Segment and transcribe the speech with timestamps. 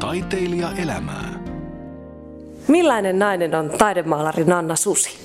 [0.00, 1.30] Taiteilija elämää.
[2.68, 5.18] Millainen nainen on taidemaalari Nanna Susi?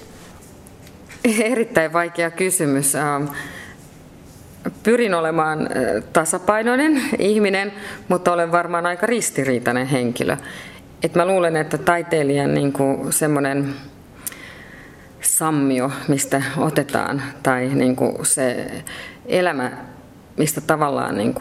[1.44, 2.96] Erittäin vaikea kysymys.
[2.96, 3.24] Ähm,
[4.84, 7.74] pyrin olemaan äh, tasapainoinen ihminen,
[8.08, 10.38] mutta olen varmaan aika ristiriitainen henkilö.
[11.04, 12.74] Et mä luulen, että taiteilijan niin
[13.10, 13.74] semmoinen
[15.22, 18.72] sammio, mistä otetaan, tai niin se
[19.26, 19.72] elämä,
[20.38, 21.36] mistä tavallaan niin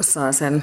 [0.00, 0.62] saa sen,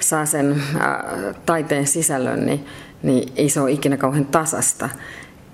[0.00, 1.04] saa sen ää,
[1.46, 2.66] taiteen sisällön, niin,
[3.02, 4.88] niin ei se ole ikinä kauhean tasasta.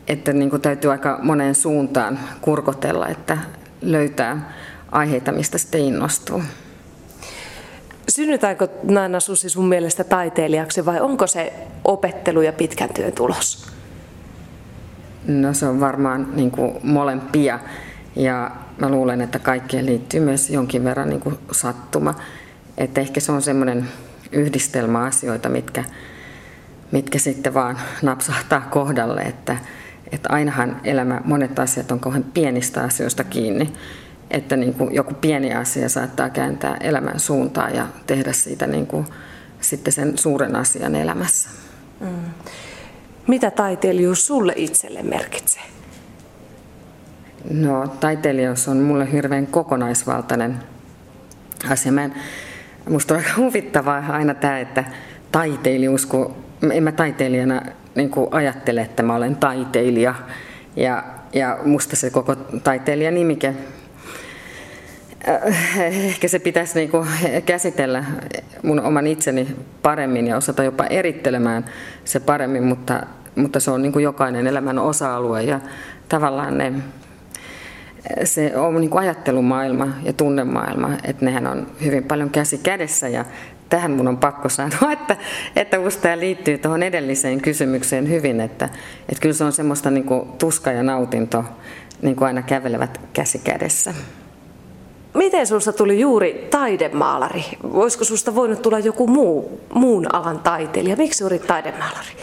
[0.08, 3.38] Että niin kuin täytyy aika moneen suuntaan kurkotella, että
[3.82, 4.52] löytää
[4.92, 6.42] aiheita, mistä sitten innostuu.
[8.08, 11.52] Synnytäänkö Naina Susi sun mielestä taiteilijaksi vai onko se
[11.84, 13.66] opettelu ja pitkän työn tulos?
[15.26, 17.58] No se on varmaan niin kuin molempia
[18.16, 22.14] ja mä luulen, että kaikkeen liittyy myös jonkin verran niin kuin sattuma.
[22.78, 23.88] Että ehkä se on semmoinen
[24.34, 25.84] yhdistelmä asioita, mitkä,
[26.92, 29.56] mitkä sitten vaan napsahtaa kohdalle, että,
[30.12, 33.72] että ainahan elämä, monet asiat on kauhean pienistä asioista kiinni.
[34.30, 39.06] Että niin kuin joku pieni asia saattaa kääntää elämän suuntaa ja tehdä siitä niin kuin
[39.60, 41.48] sitten sen suuren asian elämässä.
[42.00, 42.08] Mm.
[43.26, 45.62] Mitä taiteilijuus sulle itselle merkitsee?
[47.50, 50.56] No, taiteilijuus on mulle hirveän kokonaisvaltainen
[51.70, 51.92] asia.
[51.92, 52.14] Mä en,
[52.88, 54.84] musta on aika huvittavaa aina tämä, että
[55.32, 56.36] taiteilijuus, kun
[56.72, 57.62] en mä taiteilijana
[57.94, 60.14] niin kuin ajattele, että mä olen taiteilija.
[60.76, 63.54] Ja, ja musta se koko taiteilijan nimike
[65.28, 67.08] Äh, ehkä se pitäisi niin kuin
[67.46, 68.04] käsitellä
[68.62, 71.64] mun oman itseni paremmin ja osata jopa erittelemään
[72.04, 75.60] se paremmin, mutta, mutta se on niin kuin jokainen elämän osa-alue ja
[76.08, 76.72] tavallaan ne,
[78.24, 83.24] se on niin kuin ajattelumaailma ja tunnemaailma, että nehän on hyvin paljon käsi kädessä ja
[83.68, 85.16] tähän mun on pakko sanoa, että,
[85.56, 88.68] että musta tämä liittyy tuohon edelliseen kysymykseen hyvin, että,
[89.08, 91.44] että kyllä se on semmoista niin kuin tuska ja nautinto
[92.02, 93.94] niin kuin aina kävelevät käsi kädessä.
[95.14, 97.44] Miten sinusta tuli juuri taidemaalari?
[97.72, 100.96] Voisiko sinusta voinut tulla joku muu, muun alan taiteilija?
[100.96, 102.16] Miksi juuri taidemaalari?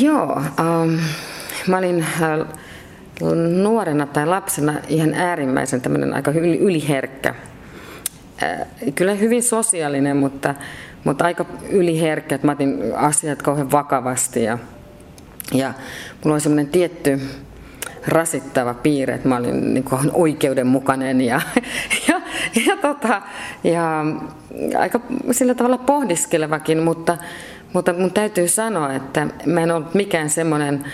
[0.00, 1.00] Joo, ähm,
[1.66, 2.46] mä olin äh,
[3.62, 7.34] nuorena tai lapsena ihan äärimmäisen tämmöinen aika yli, yliherkkä.
[8.42, 10.54] Äh, kyllä hyvin sosiaalinen, mutta,
[11.04, 14.58] mutta aika yliherkkä, että mä otin asiat kauhean vakavasti ja,
[15.52, 15.74] ja
[16.24, 17.20] mulla oli semmoinen tietty
[18.06, 21.40] rasittava piirre, että mä olin niin oikeudenmukainen ja,
[22.08, 22.20] ja,
[22.66, 23.22] ja, tota,
[23.64, 24.04] ja
[24.78, 25.00] aika
[25.30, 27.18] sillä tavalla pohdiskelevakin, mutta,
[27.72, 30.84] mutta mun täytyy sanoa, että mä en ollut mikään semmoinen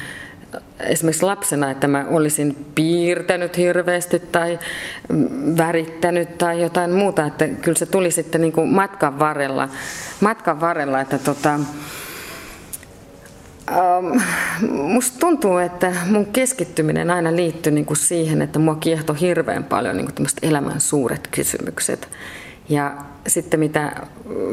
[0.81, 4.59] esimerkiksi lapsena, että mä olisin piirtänyt hirveästi tai
[5.59, 9.69] värittänyt tai jotain muuta, että kyllä se tuli sitten niin kuin matkan varrella,
[10.21, 11.61] matkan varrella että tota,
[13.71, 14.21] Ähm,
[14.71, 19.97] musta tuntuu, että mun keskittyminen aina liittyy niin kuin siihen, että mua kiehtoo hirveän paljon
[19.97, 22.09] niin kuin elämän suuret kysymykset.
[22.69, 22.95] Ja
[23.27, 23.93] sitten mitä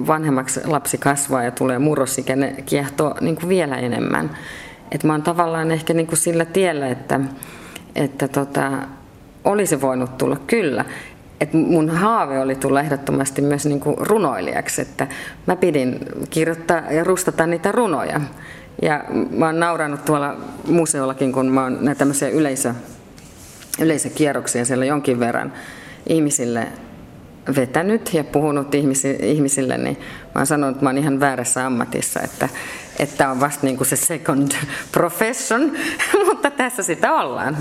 [0.07, 4.37] vanhemmaksi lapsi kasvaa ja tulee murrosikä, ne kiehtoo niin kuin vielä enemmän.
[4.95, 7.19] Et mä oon tavallaan ehkä niin kuin sillä tiellä, että,
[7.95, 8.71] että tota,
[9.43, 10.85] olisi voinut tulla kyllä.
[11.41, 15.07] Et mun haave oli tulla ehdottomasti myös niin kuin runoilijaksi, että
[15.47, 18.21] mä pidin kirjoittaa ja rustata niitä runoja.
[18.81, 20.35] Ja mä oon nauranut tuolla
[20.67, 22.73] museollakin, kun mä oon näitä tämmöisiä yleisö,
[23.79, 25.53] yleisökierroksia siellä jonkin verran
[26.07, 26.67] ihmisille
[27.55, 28.75] vetänyt ja puhunut
[29.21, 32.49] ihmisille, niin mä oon sanonut, että mä oon ihan väärässä ammatissa, että
[32.99, 34.51] että on vasta niin kuin se second
[34.91, 35.71] profession,
[36.25, 37.57] mutta tässä sitä ollaan.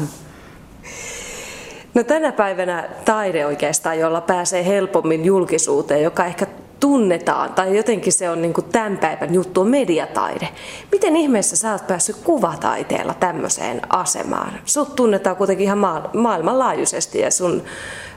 [1.94, 6.46] No tänä päivänä taide oikeastaan, jolla pääsee helpommin julkisuuteen, joka ehkä
[6.80, 10.48] tunnetaan, tai jotenkin se on niin kuin tämän päivän juttu, on mediataide.
[10.92, 14.52] Miten ihmeessä sä oot päässyt kuvataiteella tämmöiseen asemaan?
[14.64, 17.62] Sut tunnetaan kuitenkin ihan maa- maailmanlaajuisesti ja sun,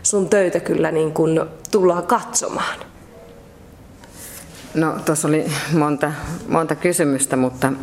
[0.03, 1.41] sun töitä kyllä niin kuin
[1.71, 2.79] tullaan katsomaan.
[4.77, 6.11] No tuossa oli monta,
[6.47, 7.73] monta kysymystä, mutta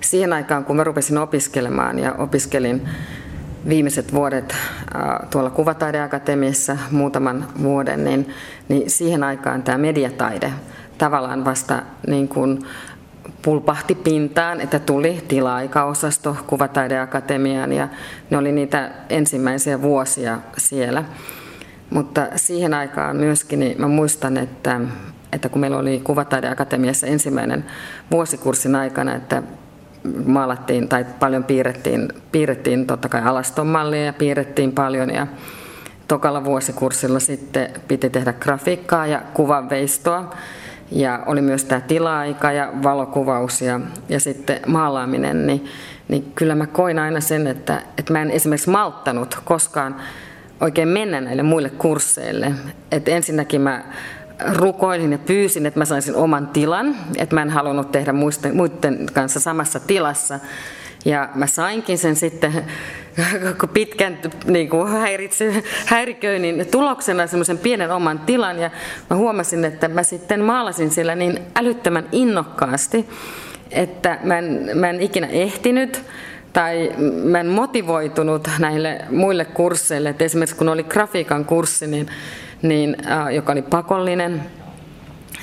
[0.00, 2.88] siihen aikaan kun mä rupesin opiskelemaan ja opiskelin
[3.68, 4.54] viimeiset vuodet
[5.30, 8.28] tuolla Kuvataideakatemiassa muutaman vuoden, niin,
[8.68, 10.52] niin siihen aikaan tämä mediataide
[10.98, 12.66] tavallaan vasta niin kuin
[13.42, 17.88] pulpahti pintaan, että tuli tila-aikaosasto Kuvataideakatemiaan ja
[18.30, 21.04] ne oli niitä ensimmäisiä vuosia siellä.
[21.90, 24.80] Mutta siihen aikaan myöskin niin mä muistan, että,
[25.32, 27.64] että kun meillä oli Kuvataideakatemiassa ensimmäinen
[28.10, 29.42] vuosikurssin aikana, että
[30.26, 35.26] maalattiin tai paljon piirrettiin, piirrettiin totta kai alaston mallia ja piirrettiin paljon ja
[36.08, 40.34] tokalla vuosikurssilla sitten piti tehdä grafiikkaa ja kuvanveistoa.
[40.90, 45.64] Ja oli myös tämä tila-aika ja valokuvaus ja, ja sitten maalaaminen, niin,
[46.08, 49.96] niin kyllä mä koin aina sen, että, että mä en esimerkiksi malttanut koskaan
[50.60, 52.52] oikein mennä näille muille kursseille.
[52.90, 53.84] Et ensinnäkin mä
[54.54, 58.12] rukoilin ja pyysin, että mä saisin oman tilan, että mä en halunnut tehdä
[58.52, 60.40] muiden kanssa samassa tilassa.
[61.04, 62.64] Ja mä sainkin sen sitten
[63.74, 68.58] pitkän niin kuin häiritse, häiriköinnin tuloksena semmoisen pienen oman tilan.
[68.58, 68.70] Ja
[69.10, 73.08] mä huomasin, että mä sitten maalasin siellä niin älyttömän innokkaasti,
[73.70, 76.02] että mä en, mä en ikinä ehtinyt
[76.52, 76.92] tai
[77.24, 80.08] mä en motivoitunut näille muille kursseille.
[80.08, 82.06] Et esimerkiksi kun oli grafiikan kurssi, niin,
[82.62, 84.42] niin, äh, joka oli pakollinen,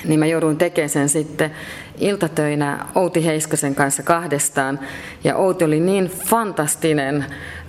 [0.04, 1.50] niin mä jouduin tekemään sen sitten
[1.98, 4.78] iltatöinä Outi Heiskasen kanssa kahdestaan.
[5.24, 7.24] Ja Outi oli niin fantastinen,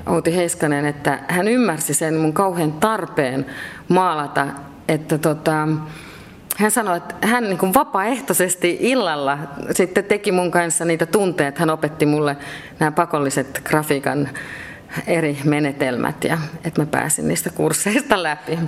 [0.06, 3.46] Outi Heiskanen, että hän ymmärsi sen mun kauhean tarpeen
[3.88, 4.48] maalata,
[4.88, 5.68] että tota,
[6.58, 9.38] hän sanoi, että hän niin kuin vapaaehtoisesti illalla
[9.72, 11.60] sitten teki mun kanssa niitä tunteita.
[11.60, 12.38] Hän opetti mulle
[12.80, 14.30] nämä pakolliset grafiikan
[15.08, 18.60] eri menetelmät ja että mä pääsin niistä kursseista läpi.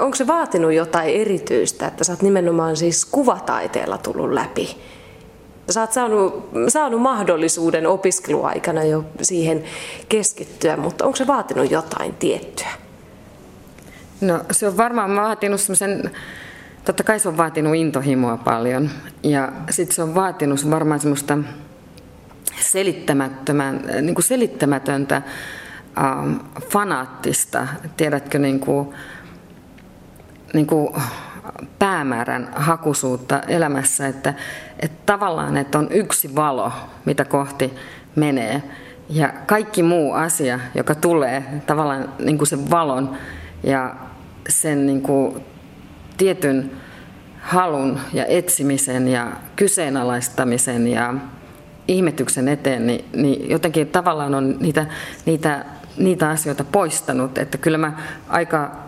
[0.00, 4.76] Onko se vaatinut jotain erityistä, että sä oot nimenomaan siis kuvataiteella tullut läpi?
[5.70, 9.64] Sä oot saanut, saanut mahdollisuuden opiskeluaikana jo siihen
[10.08, 12.72] keskittyä, mutta onko se vaatinut jotain tiettyä?
[14.20, 16.10] No se on varmaan vaatinut semmoisen
[16.84, 18.90] Totta kai se on vaatinut intohimoa paljon
[19.22, 21.38] ja sitten se on vaatinut varmaan semmoista
[22.60, 25.22] selittämättömän, niin kuin selittämätöntä
[25.98, 26.34] ähm,
[26.70, 28.94] fanaattista, tiedätkö, niin kuin,
[30.52, 30.94] niin kuin
[31.78, 34.34] päämäärän hakusuutta elämässä, että,
[34.80, 36.72] että tavallaan että on yksi valo,
[37.04, 37.74] mitä kohti
[38.16, 38.62] menee
[39.08, 43.16] ja kaikki muu asia, joka tulee tavallaan niin kuin sen valon
[43.62, 43.94] ja
[44.48, 45.42] sen niin kuin
[46.16, 46.70] tietyn
[47.40, 49.26] halun ja etsimisen ja
[49.56, 51.14] kyseenalaistamisen ja
[51.88, 54.86] ihmetyksen eteen, niin, niin jotenkin tavallaan on niitä,
[55.26, 55.64] niitä,
[55.96, 57.38] niitä asioita poistanut.
[57.38, 57.92] Että kyllä mä
[58.28, 58.81] aika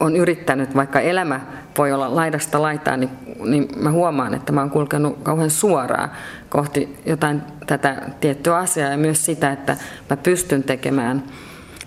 [0.00, 1.40] on yrittänyt, vaikka elämä
[1.78, 3.10] voi olla laidasta laitaa, niin,
[3.44, 6.10] niin mä huomaan, että mä oon kulkenut kauhean suoraan
[6.48, 9.76] kohti jotain tätä tiettyä asiaa ja myös sitä, että
[10.10, 11.22] mä pystyn tekemään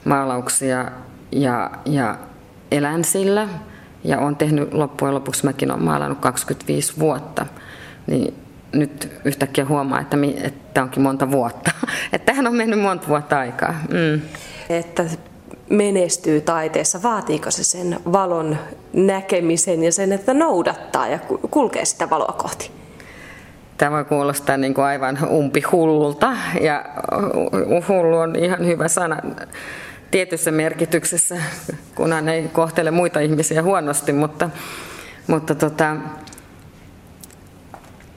[0.05, 0.91] maalauksia
[1.31, 2.17] ja, ja
[2.71, 3.47] elän sillä–
[4.03, 7.45] ja olen tehnyt loppujen lopuksi, mäkin olen maalannut 25 vuotta,
[8.07, 8.33] niin
[8.73, 11.71] nyt yhtäkkiä huomaa, että, että onkin monta vuotta.
[12.13, 13.73] Että tähän on mennyt monta vuotta aikaa.
[13.89, 14.21] Mm.
[14.69, 15.03] Että
[15.71, 18.57] menestyy taiteessa, vaatiiko se sen valon
[18.93, 21.19] näkemisen ja sen, että noudattaa ja
[21.51, 22.71] kulkee sitä valoa kohti?
[23.77, 26.85] Tämä kuulostaa niin kuin aivan umpihullulta ja
[27.87, 29.17] hullu on ihan hyvä sana
[30.11, 31.37] tietyssä merkityksessä,
[31.95, 34.49] kunhan ei kohtele muita ihmisiä huonosti, mutta,
[35.27, 35.95] mutta tota,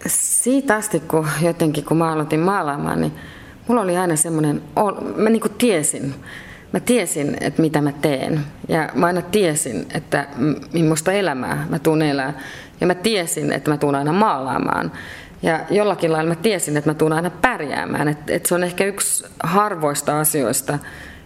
[0.06, 3.12] siitä asti, kun jotenkin kun mä aloitin maalaamaan, niin
[3.68, 4.62] mulla oli aina semmoinen,
[5.16, 6.14] mä niin kuin tiesin,
[6.74, 8.40] mä tiesin, että mitä mä teen.
[8.68, 10.26] Ja mä aina tiesin, että
[10.72, 12.32] millaista elämää mä tuun elää.
[12.80, 14.92] Ja mä tiesin, että mä tuun aina maalaamaan.
[15.42, 18.08] Ja jollakin lailla mä tiesin, että mä tuun aina pärjäämään.
[18.08, 20.78] Että, että se on ehkä yksi harvoista asioista,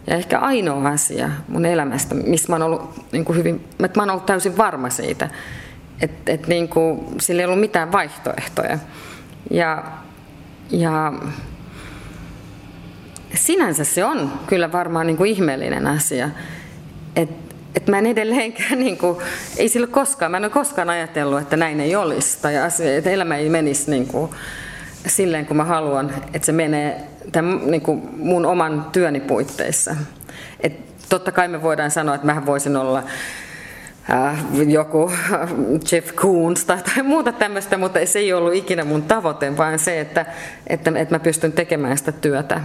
[0.06, 4.02] ja ehkä ainoa asia mun elämästä, missä mä oon ollut, niin kuin hyvin, että mä
[4.02, 5.28] oon ollut täysin varma siitä,
[6.00, 8.78] että, että niin kuin, sillä ei ollut mitään vaihtoehtoja.
[9.50, 9.84] Ja,
[10.70, 11.12] ja
[13.34, 16.30] sinänsä se on kyllä varmaan niin kuin ihmeellinen asia,
[17.16, 19.18] että että mä en edelleenkään, niin kuin,
[19.56, 23.10] ei sillä koskaan, mä en ole koskaan ajatellut, että näin ei olisi, tai asia, että
[23.10, 24.30] elämä ei menisi niin kuin,
[25.06, 27.00] silleen, kun mä haluan, että se menee
[27.32, 29.96] tämän, niin kuin mun oman työni puitteissa.
[30.60, 30.72] Et
[31.08, 33.02] totta kai me voidaan sanoa, että mä voisin olla
[34.10, 35.50] äh, joku äh,
[35.92, 40.00] Jeff Koons tai, tai muuta tämmöistä, mutta se ei ollut ikinä mun tavoite, vaan se,
[40.00, 40.26] että,
[40.66, 42.60] että, että mä pystyn tekemään sitä työtä,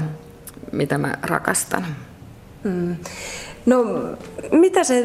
[0.74, 1.86] mitä mä rakastan.
[2.64, 2.96] Mm.
[3.66, 3.84] No,
[4.52, 5.04] mitä se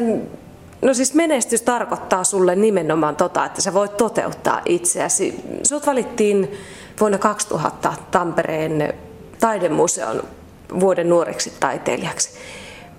[0.81, 5.35] No siis menestys tarkoittaa sulle nimenomaan tota, että sä voit toteuttaa itseäsi.
[5.63, 6.51] Sut valittiin
[6.99, 8.93] vuonna 2000 Tampereen
[9.39, 10.23] taidemuseon
[10.79, 12.29] vuoden nuoreksi taiteilijaksi.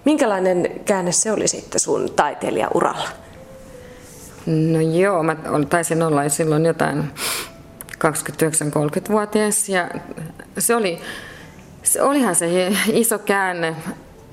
[0.05, 3.09] Minkälainen käänne se oli sitten sun taiteilijauralla?
[4.47, 5.37] No joo, mä
[5.69, 7.05] taisin olla silloin jotain
[7.93, 9.89] 29-30-vuotias ja
[10.59, 11.01] se oli,
[11.83, 13.77] se olihan se iso käänne.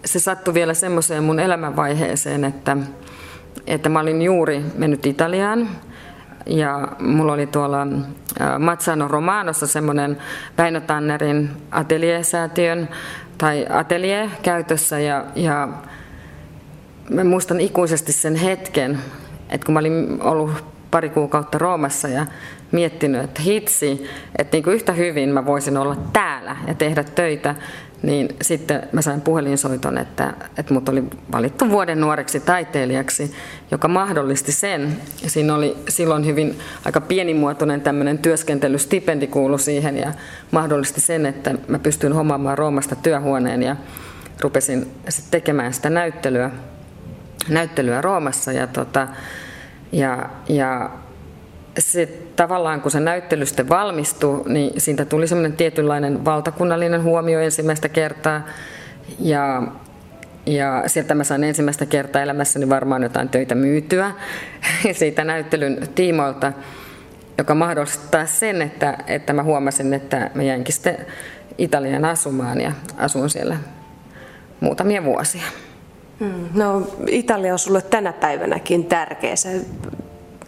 [0.06, 2.78] Se sattui vielä semmoiseen mun elämänvaiheeseen, että,
[3.68, 5.70] että mä olin juuri mennyt Italiaan
[6.46, 7.88] ja mulla oli tuolla
[8.60, 10.18] Mazzano Romanossa semmoinen
[10.58, 12.90] Väinö Tannerin ateliesäätiön
[13.38, 15.68] tai atelier käytössä ja, ja
[17.10, 19.00] mä muistan ikuisesti sen hetken,
[19.50, 22.26] että kun mä olin ollut pari kuukautta Roomassa ja
[22.72, 27.56] miettinyt, että hitsi, että niin kuin yhtä hyvin mä voisin olla täällä ja tehdä töitä,
[28.02, 33.34] niin sitten mä sain puhelinsoiton, että, että mut oli valittu vuoden nuoreksi taiteilijaksi,
[33.72, 34.98] joka mahdollisti sen.
[35.28, 40.14] Siinä oli silloin hyvin aika pienimuotoinen tämmöinen työskentelystipendi kuulu siihen ja
[40.52, 43.76] mahdollisti sen, että mä pystyin hommaamaan Roomasta työhuoneen ja
[44.42, 46.52] rupesin sitten tekemään sitä näyttelyä,
[47.50, 49.08] näyttelyä Roomassa ja, tota,
[49.92, 50.90] ja, ja
[51.80, 57.90] se tavallaan kun se näyttely sitten valmistui, niin siitä tuli semmoinen tietynlainen valtakunnallinen huomio ensimmäistä
[57.90, 58.42] kertaa.
[59.20, 59.64] Ja,
[60.46, 64.12] ja sieltä mä sain ensimmäistä kertaa elämässäni varmaan jotain töitä myytyä
[64.92, 66.54] siitä näyttelyn tiimoilta,
[67.38, 70.98] joka mahdollistaa sen, että, että mä huomasin, että mä jäinkin sitten
[71.58, 73.58] Italian asumaan ja asun siellä
[74.60, 75.44] muutamia vuosia.
[76.20, 76.50] Hmm.
[76.54, 79.36] No Italia on sulle tänä päivänäkin tärkeä.
[79.36, 79.50] Sä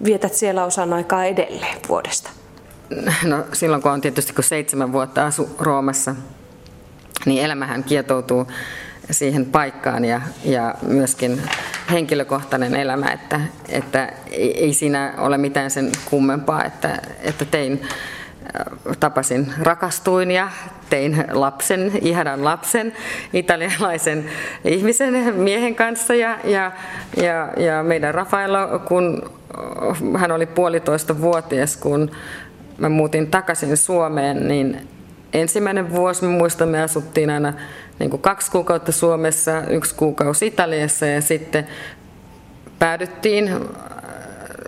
[0.04, 2.30] vietät siellä osan aikaa edelleen vuodesta?
[3.24, 6.16] No silloin kun on tietysti kun seitsemän vuotta asu Roomassa,
[7.26, 8.48] niin elämähän kietoutuu
[9.12, 11.42] siihen paikkaan ja, ja myöskin
[11.92, 17.82] henkilökohtainen elämä, että, että ei siinä ole mitään sen kummempaa, että, että tein
[19.00, 20.50] tapasin, rakastuin ja
[20.90, 22.94] tein lapsen, ihanan lapsen,
[23.34, 24.26] italialaisen
[24.66, 26.72] ihmisen, miehen kanssa ja, ja,
[27.18, 29.32] ja, ja meidän Rafaelo, kun
[30.18, 32.12] hän oli puolitoista vuotias, kun
[32.78, 34.88] mä muutin takaisin Suomeen, niin
[35.34, 37.54] ensimmäinen vuosi, me muistamme, asuttiin aina
[38.00, 41.68] niin kuin kaksi kuukautta Suomessa, yksi kuukausi Italiassa ja sitten
[42.80, 43.50] päädyttiin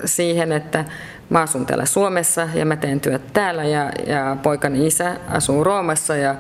[0.05, 0.85] siihen, että
[1.31, 6.15] mä asun täällä Suomessa ja mä teen työt täällä ja, ja poikani isä asuu Roomassa
[6.15, 6.35] ja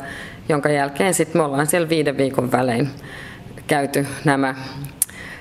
[0.49, 2.89] jonka jälkeen sitten me ollaan siellä viiden viikon välein
[3.67, 4.55] käyty nämä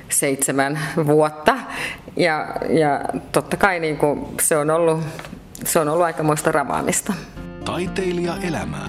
[0.09, 1.57] seitsemän vuotta.
[2.17, 3.01] Ja, ja
[3.33, 5.01] totta kai niin kuin se, on ollut,
[5.65, 7.13] se on ollut aikamoista ravaamista.
[7.65, 8.89] Taiteilija elämää.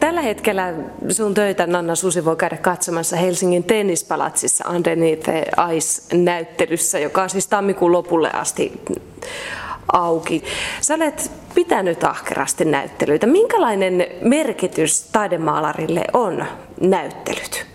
[0.00, 0.74] Tällä hetkellä
[1.08, 5.30] sun töitä Nanna Susi voi käydä katsomassa Helsingin tennispalatsissa Underneath
[5.74, 8.82] Ice-näyttelyssä, joka on siis tammikuun lopulle asti
[9.92, 10.44] auki.
[10.80, 13.26] Sä olet pitänyt ahkerasti näyttelyitä.
[13.26, 16.44] Minkälainen merkitys taidemaalarille on
[16.80, 17.66] näyttelyt?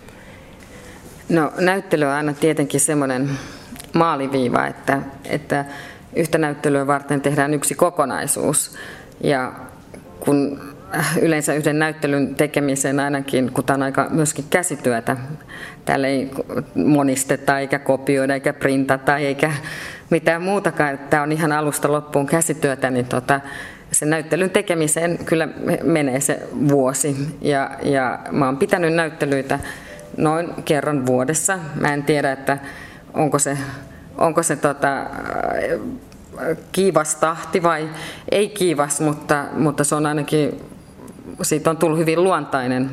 [1.28, 3.30] No näyttely on aina tietenkin semmoinen
[3.92, 5.64] maaliviiva, että, että
[6.16, 8.76] yhtä näyttelyä varten tehdään yksi kokonaisuus.
[9.20, 9.52] Ja
[10.20, 10.60] kun
[11.22, 15.16] yleensä yhden näyttelyn tekemiseen ainakin, kun tämä on aika myöskin käsityötä,
[15.84, 16.30] täällä ei
[16.74, 19.52] monisteta eikä kopioida eikä printata eikä
[20.10, 23.40] mitään muutakaan, tämä on ihan alusta loppuun käsityötä, niin tota,
[23.92, 25.48] sen näyttelyn tekemiseen kyllä
[25.82, 27.16] menee se vuosi.
[27.40, 29.58] Ja, ja mä oon pitänyt näyttelyitä
[30.16, 31.58] noin kerran vuodessa.
[31.80, 32.58] Mä en tiedä, että
[33.14, 33.58] onko se,
[34.18, 35.06] onko se tota,
[36.72, 37.88] kiivas tahti vai
[38.30, 40.60] ei kiivas, mutta, mutta se on ainakin,
[41.42, 42.90] siitä on tullut hyvin luontainen,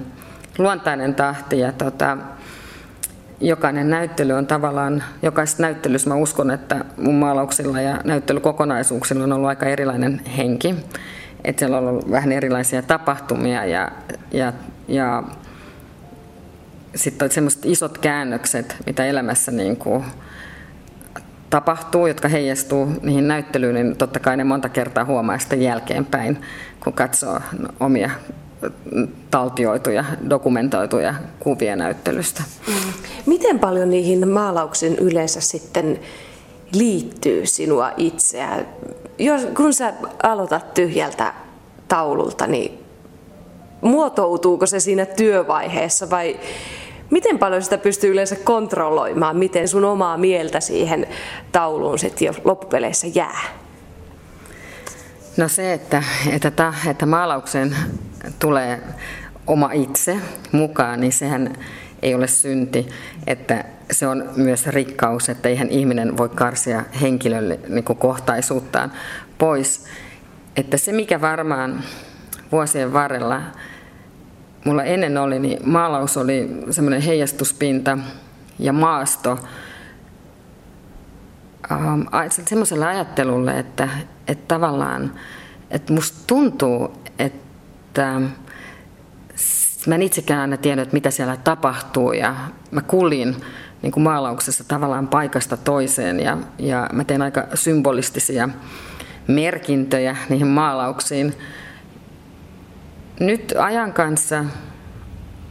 [0.57, 1.59] luontainen tahti.
[1.59, 2.17] Ja tota,
[3.41, 9.49] jokainen näyttely on tavallaan, jokaisessa näyttelyssä mä uskon, että mun maalauksilla ja näyttelykokonaisuuksilla on ollut
[9.49, 10.75] aika erilainen henki.
[11.43, 13.91] Että siellä on ollut vähän erilaisia tapahtumia ja,
[14.31, 14.53] ja,
[14.87, 15.23] ja
[16.95, 20.05] sitten on semmoiset isot käännökset, mitä elämässä niin kuin
[21.49, 26.41] tapahtuu, jotka heijastuu niihin näyttelyyn, niin totta kai ne monta kertaa huomaa sitä jälkeenpäin,
[26.83, 27.39] kun katsoo
[27.79, 28.09] omia
[29.31, 32.43] taltioituja, dokumentoituja kuvia näyttelystä.
[32.67, 32.73] Mm.
[33.25, 35.99] Miten paljon niihin maalauksiin yleensä sitten
[36.73, 38.65] liittyy sinua itseä?
[39.17, 41.33] Jos, kun sä aloitat tyhjältä
[41.87, 42.79] taululta, niin
[43.81, 46.39] muotoutuuko se siinä työvaiheessa vai
[47.11, 51.07] miten paljon sitä pystyy yleensä kontrolloimaan, miten sun omaa mieltä siihen
[51.51, 53.41] tauluun sitten jo loppupeleissä jää?
[55.37, 57.75] No se, että, että, että maalaukseen
[58.39, 58.81] tulee
[59.47, 60.17] oma itse
[60.51, 61.55] mukaan, niin sehän
[62.01, 62.87] ei ole synti,
[63.27, 68.91] että se on myös rikkaus, että eihän ihminen voi karsia henkilölle niin kohtaisuuttaan
[69.37, 69.85] pois.
[70.55, 71.83] Että se, mikä varmaan
[72.51, 73.41] vuosien varrella
[74.65, 77.97] mulla ennen oli, niin maalaus oli semmoinen heijastuspinta
[78.59, 79.39] ja maasto
[81.71, 82.01] ähm,
[82.45, 83.89] semmoiselle ajattelulle, että,
[84.27, 85.13] että tavallaan,
[85.71, 88.21] että musta tuntuu, että
[89.87, 92.35] mä en itsekään aina tiennyt, että mitä siellä tapahtuu ja
[92.71, 93.35] mä kuljin
[93.81, 98.49] niin kuin maalauksessa tavallaan paikasta toiseen ja, ja mä teen aika symbolistisia
[99.27, 101.33] merkintöjä niihin maalauksiin.
[103.19, 104.45] Nyt ajan kanssa,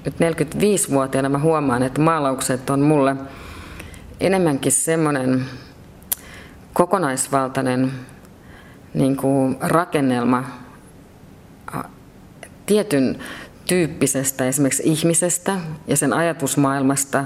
[0.04, 3.16] nyt 45-vuotiaana mä huomaan, että maalaukset on mulle
[4.20, 5.44] enemmänkin semmoinen
[6.72, 7.92] kokonaisvaltainen
[8.94, 10.44] niin kuin rakennelma
[12.66, 13.18] tietyn
[13.68, 17.24] tyyppisestä esimerkiksi ihmisestä ja sen ajatusmaailmasta.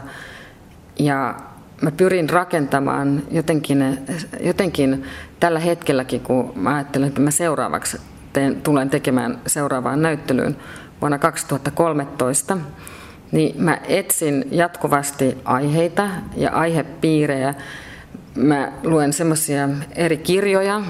[0.99, 1.35] Ja
[1.83, 3.99] mä pyrin rakentamaan jotenkin,
[4.41, 5.05] jotenkin
[5.41, 8.01] tällä hetkelläkin, kun mä ajattelen, että mä seuraavaksi
[8.33, 10.57] teen, tulen tekemään seuraavaan näyttelyyn
[11.01, 12.59] vuonna 2013,
[13.33, 17.55] niin mä etsin jatkuvasti aiheita ja aihepiirejä.
[18.35, 20.83] Mä luen semmoisia eri kirjoja,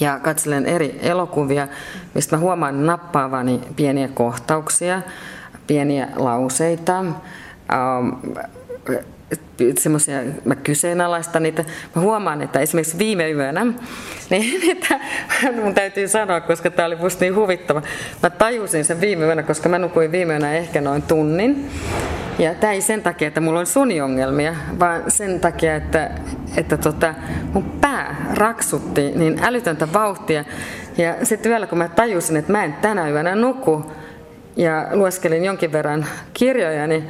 [0.00, 1.68] ja katselen eri elokuvia,
[2.14, 5.02] mistä mä huomaan nappaavani pieniä kohtauksia,
[5.66, 7.04] pieniä lauseita,
[9.78, 11.64] semmoisia, mä kyseenalaistan niitä.
[11.94, 13.66] Mä huomaan, että esimerkiksi viime yönä,
[14.30, 15.00] niin että
[15.62, 17.82] mun täytyy sanoa, koska tämä oli musta niin huvittava.
[18.22, 21.70] Mä tajusin sen viime yönä, koska mä nukuin viime yönä ehkä noin tunnin.
[22.38, 26.10] Ja tämä ei sen takia, että mulla on suniongelmia, vaan sen takia, että,
[26.56, 27.14] että tota,
[27.52, 30.44] mun pää raksutti niin älytöntä vauhtia.
[30.98, 33.92] Ja sitten vielä kun mä tajusin, että mä en tänä yönä nuku
[34.56, 37.08] ja lueskelin jonkin verran kirjoja, niin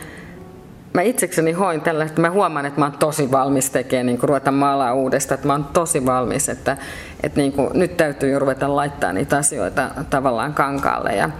[0.93, 4.51] mä itsekseni hoin tällä, että mä huomaan, että mä oon tosi valmis tekemään, niin ruveta
[4.51, 6.77] maalaa uudestaan, että mä oon tosi valmis, että,
[7.23, 11.11] että niin kuin, nyt täytyy jo ruveta laittaa niitä asioita tavallaan kankaalle.
[11.11, 11.31] Ja,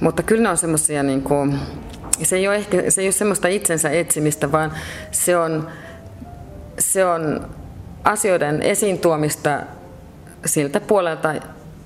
[0.00, 1.58] mutta kyllä ne on semmoisia, niin kuin,
[2.22, 4.72] se ei ole ehkä se ei ole semmoista itsensä etsimistä, vaan
[5.10, 5.68] se on,
[6.78, 7.48] se on
[8.04, 9.60] asioiden esiin tuomista
[10.44, 11.34] siltä puolelta,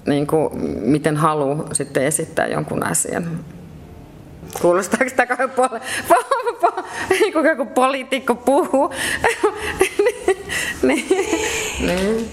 [0.06, 3.24] niin kuin, miten haluaa sitten esittää jonkun asian.
[4.62, 6.84] Kuulostaako sitä kauhean pol- po- po-
[7.32, 8.90] kuin joku poliitikko puhuu?
[10.82, 11.06] niin.
[11.80, 12.30] niin.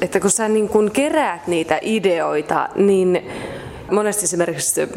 [0.00, 3.30] Että kun sä niin kun keräät niitä ideoita, niin
[3.90, 4.88] monesti esimerkiksi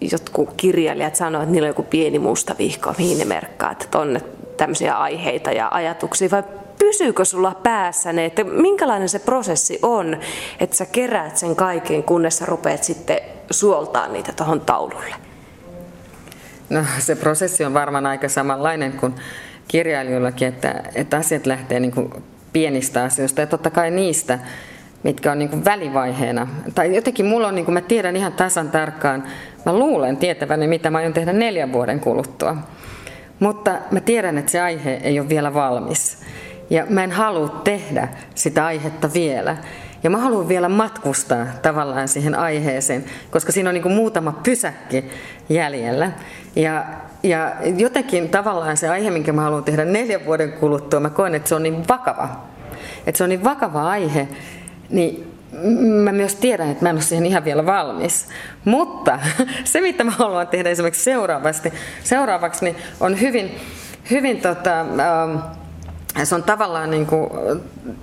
[0.00, 4.20] jotkut kirjailijat sanoo, että niillä on joku pieni musta vihko, mihin ne merkkaa, että on
[4.56, 6.42] tämmöisiä aiheita ja ajatuksia, vai
[6.80, 10.16] pysyykö sulla päässä ne, että minkälainen se prosessi on,
[10.60, 15.14] että sä keräät sen kaiken, kunnes sä rupeat sitten suoltaa niitä tuohon taululle?
[16.70, 19.14] No se prosessi on varmaan aika samanlainen kuin
[19.68, 22.12] kirjailijoillakin, että, että asiat lähtee niin kuin
[22.52, 24.38] pienistä asioista ja totta kai niistä,
[25.02, 26.48] mitkä on niin kuin välivaiheena.
[26.74, 29.24] Tai jotenkin mulla on, niin kuin mä tiedän ihan tasan tarkkaan,
[29.66, 32.56] mä luulen tietäväni, mitä mä aion tehdä neljän vuoden kuluttua.
[33.40, 36.18] Mutta mä tiedän, että se aihe ei ole vielä valmis.
[36.70, 39.56] Ja mä en halua tehdä sitä aihetta vielä.
[40.02, 45.04] Ja mä haluan vielä matkustaa tavallaan siihen aiheeseen, koska siinä on niin kuin muutama pysäkki
[45.48, 46.12] jäljellä.
[46.56, 46.84] Ja,
[47.22, 51.48] ja jotenkin tavallaan se aihe, minkä mä haluan tehdä neljän vuoden kuluttua, mä koen, että
[51.48, 52.28] se on niin vakava.
[53.06, 54.28] Että se on niin vakava aihe,
[54.90, 55.32] niin
[56.04, 58.28] mä myös tiedän, että mä en ole siihen ihan vielä valmis.
[58.64, 59.18] Mutta
[59.64, 61.72] se, mitä mä haluan tehdä esimerkiksi seuraavasti,
[62.04, 63.50] seuraavaksi, niin on hyvin,
[64.10, 65.38] hyvin tota, ähm,
[66.24, 67.30] se on tavallaan niin kuin,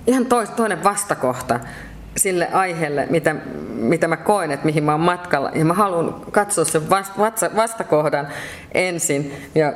[0.06, 1.60] ihan toinen vastakohta
[2.16, 3.34] sille aiheelle, mitä,
[3.68, 5.50] mitä mä koen, että mihin mä oon matkalla.
[5.54, 8.28] Ja mä haluan katsoa sen vasta, vastakohdan
[8.72, 9.32] ensin.
[9.54, 9.72] Ja,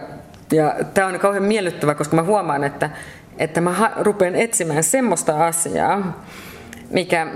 [0.53, 2.91] ja tämä on kauhean miellyttävä, koska mä huomaan, että,
[3.39, 6.25] että mä ha, rupean etsimään semmoista asiaa,
[6.91, 7.27] mikä,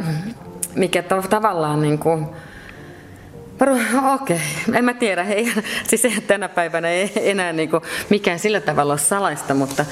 [0.75, 2.27] mikä tavallaan niin kuin,
[4.15, 4.79] Okei, okay.
[4.79, 5.23] en mä tiedä.
[5.23, 5.53] Ei,
[5.89, 9.85] siis tänä päivänä ei enää niin kuin mikään sillä tavalla ole salaista, mutta,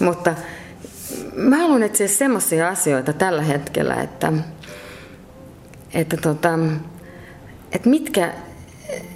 [0.00, 0.34] mutta
[1.36, 4.32] mä haluan etsiä semmoisia asioita tällä hetkellä, että,
[5.94, 6.58] että, tota,
[7.72, 8.32] että mitkä,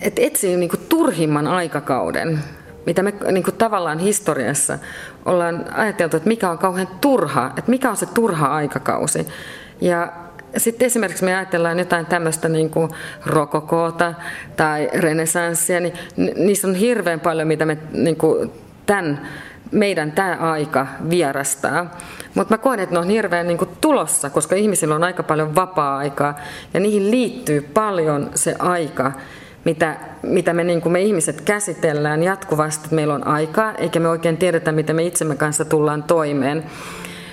[0.01, 2.39] että etsii niin kuin turhimman aikakauden,
[2.87, 4.79] mitä me niin kuin tavallaan historiassa
[5.25, 9.27] ollaan ajateltu, että mikä on kauhean turha, että mikä on se turha aikakausi.
[9.81, 10.13] Ja
[10.57, 12.91] sitten esimerkiksi me ajatellaan jotain tämmöistä niin kuin
[13.27, 14.15] rokokoota
[14.57, 15.95] tai renesanssia, niin
[16.37, 18.51] niissä on hirveän paljon, mitä me niin kuin
[18.87, 19.29] tämän
[19.71, 21.97] meidän tämä aika vierastaa.
[22.35, 25.55] Mutta mä koen, että ne on hirveän niin kuin tulossa, koska ihmisillä on aika paljon
[25.55, 26.39] vapaa-aikaa
[26.75, 29.13] ja niihin liittyy paljon se aika,
[29.65, 34.37] mitä, mitä me, niin me ihmiset käsitellään jatkuvasti, että meillä on aikaa, eikä me oikein
[34.37, 36.65] tiedetä, mitä me itsemme kanssa tullaan toimeen.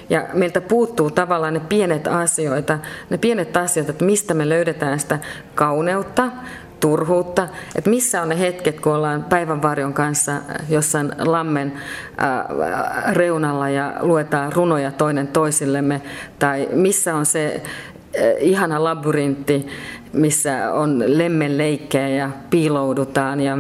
[0.10, 5.20] Ja meiltä puuttuu tavallaan ne pienet asioita, ne pienet asiat, että mistä me löydetään sitä
[5.56, 6.32] kauneutta,
[6.80, 10.34] turhuutta, että missä on ne hetket, kun ollaan päivänvarjon kanssa
[10.70, 11.74] jossain lammen
[12.22, 16.02] äh, reunalla ja luetaan runoja toinen toisillemme,
[16.40, 19.68] tai missä on se äh, ihana labyrintti,
[20.14, 23.58] missä on lemmenleikkejä ja piiloudutaan ja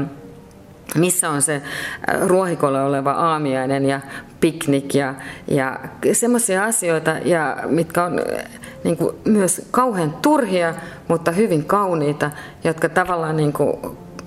[0.95, 4.01] missä on se äh, ruohikolle oleva aamiainen ja
[4.39, 5.13] piknik ja,
[5.47, 5.79] ja
[6.13, 8.45] semmoisia asioita, ja mitkä on äh,
[8.83, 10.73] niin kuin, myös kauhean turhia,
[11.07, 12.31] mutta hyvin kauniita,
[12.63, 13.77] jotka tavallaan niin kuin,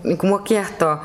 [0.05, 0.99] niin kuin mua kiehtoo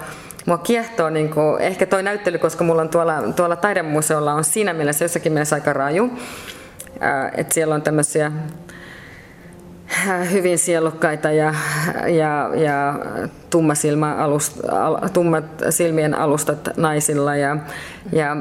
[0.46, 4.74] mua kiehtoo niin kuin, ehkä toi näyttely, koska mulla on tuolla, tuolla taidemuseolla on siinä
[4.74, 6.12] mielessä jossakin mielessä aika raju.
[7.38, 8.32] Että siellä on tämmöisiä
[10.32, 11.54] hyvin sielukkaita ja,
[12.08, 13.00] ja, ja
[13.50, 17.58] tummasilmä alust, al, tummat silmien alustat naisilla ja,
[18.12, 18.38] ja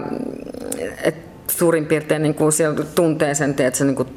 [1.04, 1.14] et
[1.50, 4.08] suurin piirtein niin kuin siellä tuntee sen, teet sen niin kuin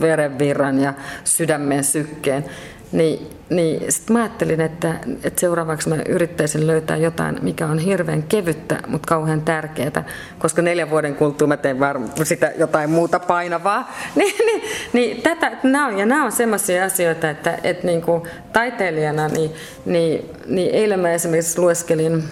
[0.00, 2.44] verenvirran ja sydämen sykkeen.
[2.92, 8.22] Niin, niin sitten mä ajattelin, että, että seuraavaksi mä yrittäisin löytää jotain, mikä on hirveän
[8.22, 10.04] kevyttä, mutta kauhean tärkeää,
[10.38, 13.92] koska neljän vuoden kuluttua mä teen varmaan sitä jotain muuta painavaa.
[14.16, 18.22] niin, niin, niin tätä, nämä on, ja nämä on sellaisia asioita, että, että niin kuin
[18.52, 19.50] taiteilijana, niin,
[19.86, 22.24] niin, niin eilen mä esimerkiksi lueskelin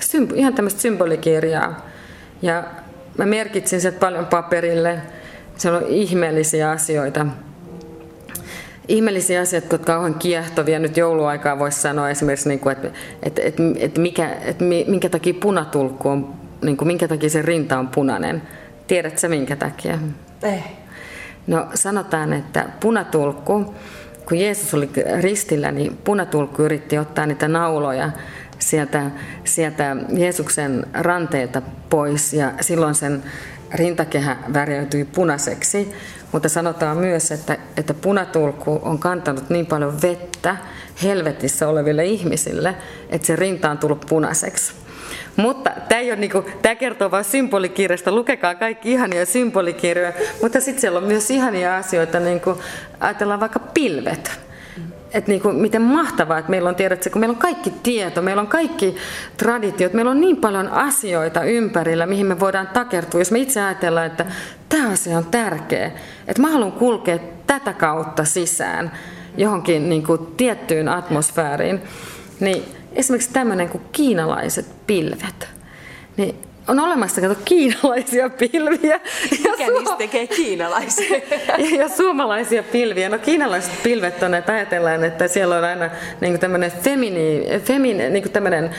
[0.00, 1.86] symb- ihan tämmöistä symbolikirjaa,
[2.42, 2.64] ja
[3.18, 4.98] mä merkitsin sieltä paljon paperille,
[5.56, 7.26] siellä on ihmeellisiä asioita,
[8.88, 10.78] ihmeellisiä asioita, jotka ovat kauhean kiehtovia.
[10.78, 12.90] Nyt jouluaikaa voisi sanoa esimerkiksi, niin kuin, että,
[13.22, 17.78] että, että, että, mikä, että minkä takia punatulkku on, niin kuin, minkä takia se rinta
[17.78, 18.42] on punainen.
[18.86, 19.98] Tiedätkö minkä takia?
[20.42, 20.62] Ei.
[21.46, 23.74] No sanotaan, että punatulkku,
[24.28, 28.10] kun Jeesus oli ristillä, niin punatulkku yritti ottaa niitä nauloja
[28.58, 29.10] sieltä,
[29.44, 33.22] sieltä Jeesuksen ranteelta pois ja silloin sen
[33.74, 35.92] rintakehä värjäytyi punaiseksi,
[36.32, 40.56] mutta sanotaan myös, että, että punatulkku on kantanut niin paljon vettä
[41.02, 42.74] helvetissä oleville ihmisille,
[43.08, 44.72] että se rinta on tullut punaiseksi.
[45.36, 50.80] Mutta tämä, ei ole niinku, tämä kertoo vain symbolikirjasta, lukekaa kaikki ihania symbolikirjoja, mutta sitten
[50.80, 52.58] siellä on myös ihania asioita, niin kuin
[53.00, 54.40] ajatellaan vaikka pilvet
[55.14, 58.40] että niin kuin, miten mahtavaa, että meillä on, tiedätkö, kun meillä on kaikki tieto, meillä
[58.40, 58.96] on kaikki
[59.36, 63.20] traditiot, meillä on niin paljon asioita ympärillä, mihin me voidaan takertua.
[63.20, 64.26] Jos me itse ajatellaan, että
[64.68, 65.90] tämä asia on tärkeä,
[66.26, 68.92] että mä haluan kulkea tätä kautta sisään
[69.36, 71.82] johonkin niin kuin, tiettyyn atmosfääriin,
[72.40, 75.48] niin esimerkiksi tämmöinen kuin kiinalaiset pilvet,
[76.16, 76.34] niin
[76.68, 79.00] on olemassa kato, kiinalaisia pilviä.
[79.30, 81.20] Mikä ja niistä tekee kiinalaisia?
[81.48, 83.08] ja, ja suomalaisia pilviä.
[83.08, 88.30] No kiinalaiset pilvet on, että ajatellaan, että siellä on aina niin tämmöinen femini, femini, niin
[88.30, 88.70] tämmöinen äm,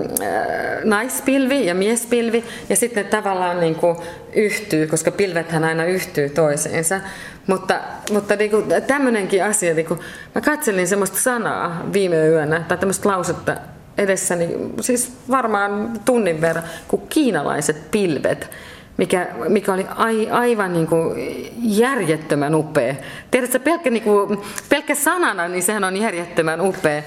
[0.00, 2.44] äh, naispilvi ja miespilvi.
[2.68, 3.96] Ja sitten ne tavallaan niin kuin
[4.32, 7.00] yhtyy, koska pilvethän aina yhtyy toiseensa.
[7.46, 7.80] Mutta,
[8.12, 10.00] mutta niin kuin, tämmöinenkin asia, niin kuin,
[10.34, 13.56] mä katselin semmoista sanaa viime yönä, tai tämmöistä lausetta,
[13.98, 14.48] edessäni,
[14.80, 18.50] siis varmaan tunnin verran, kuin kiinalaiset pilvet,
[18.96, 21.14] mikä, mikä oli ai, aivan niin kuin
[21.62, 22.94] järjettömän upea.
[23.30, 27.02] Tiedätkö, pelkkä, niin kuin, pelkkä sanana, niin sehän on järjettömän upea.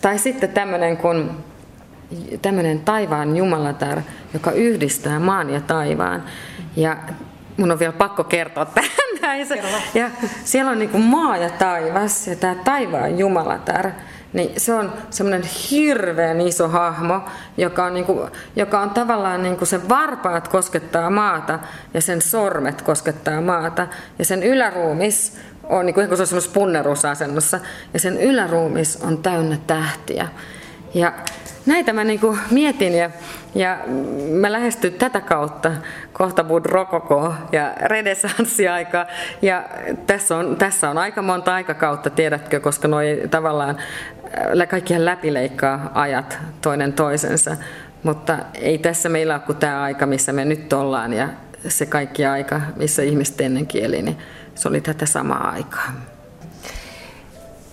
[0.00, 1.30] Tai sitten tämmöinen kuin
[2.42, 4.00] tämmöinen taivaan jumalatar,
[4.34, 6.22] joka yhdistää maan ja taivaan.
[6.76, 6.96] Ja
[7.56, 8.90] mun on vielä pakko kertoa tähän.
[9.94, 10.10] Ja
[10.44, 13.90] siellä on niin kuin maa ja taivas ja tämä taivaan jumalatar
[14.32, 17.20] niin se on semmoinen hirveän iso hahmo,
[17.56, 21.58] joka on, niin kuin, joka on tavallaan niin kuin sen varpaat koskettaa maata
[21.94, 23.86] ja sen sormet koskettaa maata.
[24.18, 27.60] Ja sen yläruumis on niin kuin, se on semmoisessa punnerusasennossa
[27.94, 30.28] ja sen yläruumis on täynnä tähtiä.
[30.94, 31.12] Ja
[31.66, 33.10] näitä mä niin kuin mietin ja,
[33.54, 33.78] ja
[34.30, 35.70] mä lähestyn tätä kautta
[36.12, 39.06] kohta Bud Rokoko ja renessanssiaika.
[39.42, 39.64] Ja
[40.06, 43.76] tässä on, tässä on aika monta aikakautta, tiedätkö, koska noi tavallaan
[44.68, 47.56] kaikkihan läpileikkaa ajat toinen toisensa.
[48.02, 51.28] Mutta ei tässä meillä ole kuin tämä aika, missä me nyt ollaan ja
[51.68, 54.18] se kaikki aika, missä ihmiset ennen kieli, niin
[54.54, 55.92] se oli tätä samaa aikaa.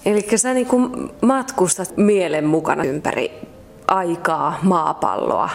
[0.05, 3.41] Eli sä niin kuin matkustat mielen mukana ympäri
[3.87, 5.49] aikaa, maapalloa,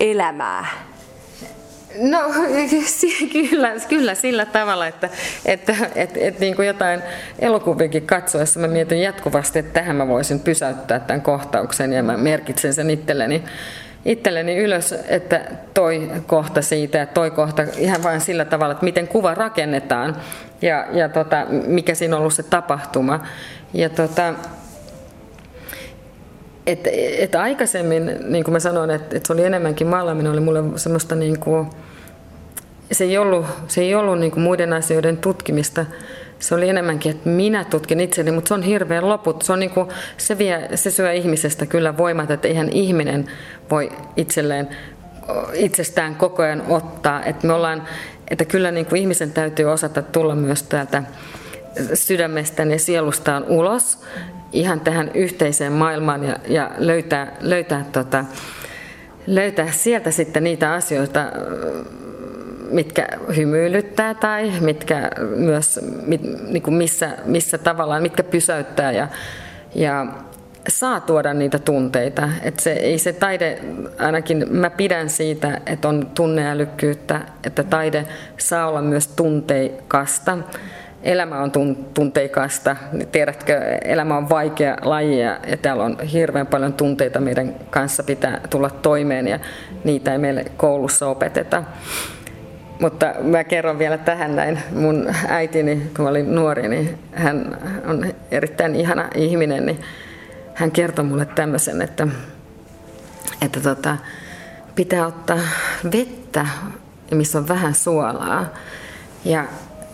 [0.00, 0.66] elämää.
[1.98, 2.18] No
[3.32, 5.08] kyllä, kyllä sillä tavalla, että,
[5.44, 7.02] että, että, että niin kuin jotain
[7.38, 12.74] elokuviakin katsoessa mä mietin jatkuvasti, että tähän mä voisin pysäyttää tämän kohtauksen ja mä merkitsen
[12.74, 13.42] sen itselleni,
[14.04, 15.40] itselleni ylös, että
[15.74, 20.16] toi kohta siitä ja toi kohta ihan vain sillä tavalla, että miten kuva rakennetaan
[20.62, 23.26] ja, ja tota, mikä siinä on ollut se tapahtuma.
[23.74, 24.34] Ja tota,
[26.66, 26.80] et,
[27.18, 31.14] et aikaisemmin, niin kuin mä sanoin, että et se oli enemmänkin maalaaminen, oli mulle semmoista
[31.14, 31.70] niin kuin,
[32.92, 35.86] se ei ollut, se ei ollut niin muiden asioiden tutkimista.
[36.38, 39.42] Se oli enemmänkin, että minä tutkin itseni, mutta se on hirveän loput.
[39.42, 43.26] Se, on niin kuin, se, vie, se syö ihmisestä kyllä voimat, että eihän ihminen
[43.70, 44.68] voi itselleen
[45.54, 47.24] itsestään koko ajan ottaa.
[47.24, 47.82] Että me ollaan,
[48.28, 51.02] että kyllä niin kuin ihmisen täytyy osata tulla myös täältä
[51.94, 53.98] sydämestään ja sielustaan ulos
[54.52, 58.24] ihan tähän yhteiseen maailmaan ja, ja löytää, löytää, tota,
[59.26, 61.20] löytää sieltä sitten niitä asioita,
[62.70, 69.08] mitkä hymyilyttää tai mitkä myös, mit, niin kuin missä, missä tavallaan, mitkä pysäyttää ja,
[69.74, 70.06] ja
[70.68, 72.28] saa tuoda niitä tunteita.
[72.42, 73.58] Että se, ei se taide,
[73.98, 78.06] ainakin mä pidän siitä, että on tunneälykkyyttä, että taide
[78.38, 80.38] saa olla myös tunteikasta.
[81.02, 81.52] Elämä on
[81.94, 82.76] tunteikasta,
[83.12, 88.70] tiedätkö, elämä on vaikea laji ja täällä on hirveän paljon tunteita meidän kanssa pitää tulla
[88.70, 89.38] toimeen ja
[89.84, 91.62] niitä ei meille koulussa opeteta.
[92.80, 94.58] Mutta mä kerron vielä tähän näin.
[94.70, 99.80] Mun äitini, kun mä olin nuori, niin hän on erittäin ihana ihminen, niin
[100.54, 102.08] hän kertoi mulle tämmöisen, että,
[103.42, 103.96] että tota,
[104.74, 105.38] pitää ottaa
[105.92, 106.46] vettä,
[107.10, 108.46] missä on vähän suolaa.
[109.24, 109.44] Ja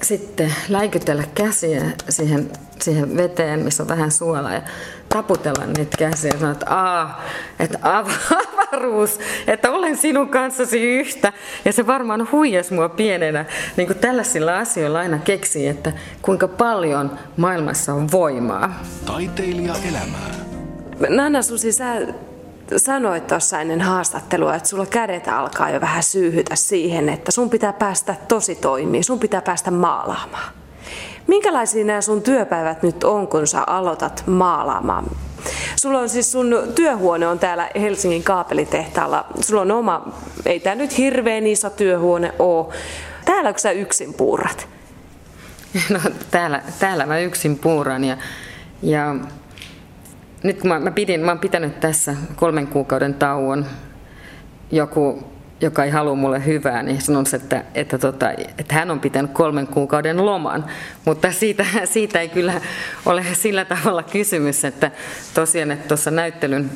[0.02, 4.62] sitten läikytellä käsiä siihen, siihen veteen, missä on vähän suolaa ja
[5.12, 7.22] taputella niitä käsiä ja sanoa, että, Aa,
[7.60, 7.78] että
[8.72, 11.32] avaruus, että olen sinun kanssasi yhtä.
[11.64, 13.44] Ja se varmaan huijas mua pienenä,
[13.76, 18.80] niin kuin tällaisilla asioilla aina keksii, että kuinka paljon maailmassa on voimaa.
[19.06, 20.30] Taiteilija elämää.
[21.08, 21.94] Nanna Susi, sä
[22.76, 27.72] sanoit tuossa ennen haastattelua, että sulla kädet alkaa jo vähän syyhytä siihen, että sun pitää
[27.72, 30.61] päästä tosi toimii, sun pitää päästä maalaamaan.
[31.26, 35.04] Minkälaisia nämä sun työpäivät nyt on, kun sä aloitat maalaamaan?
[35.76, 39.26] Sulla on siis sun työhuone on täällä Helsingin kaapelitehtaalla.
[39.40, 40.12] Sulla on oma,
[40.46, 42.74] ei tämä nyt hirveän iso työhuone ole.
[43.24, 44.68] Täällä sä yksin puurat?
[45.90, 48.16] No täällä, täällä mä yksin puuran ja,
[48.82, 49.14] ja
[50.42, 53.66] nyt kun mä, mä, pidin, mä oon pitänyt tässä kolmen kuukauden tauon,
[54.70, 55.31] joku,
[55.62, 59.66] joka ei halua mulle hyvää, niin sanon, että, että, tota, että hän on pitänyt kolmen
[59.66, 60.64] kuukauden loman.
[61.04, 62.52] Mutta siitä, siitä ei kyllä
[63.06, 64.90] ole sillä tavalla kysymys, että
[65.34, 66.70] tosiaan, että tuossa näyttelyn,